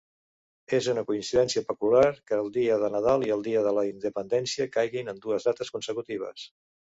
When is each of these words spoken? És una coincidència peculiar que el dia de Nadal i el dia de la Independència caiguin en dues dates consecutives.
És 0.77 0.85
una 0.93 1.01
coincidència 1.09 1.61
peculiar 1.67 2.07
que 2.31 2.39
el 2.45 2.49
dia 2.55 2.79
de 2.85 2.89
Nadal 2.95 3.27
i 3.27 3.31
el 3.37 3.45
dia 3.49 3.61
de 3.69 3.75
la 3.79 3.83
Independència 3.91 4.69
caiguin 4.79 5.11
en 5.13 5.23
dues 5.27 5.49
dates 5.51 5.73
consecutives. 5.77 6.47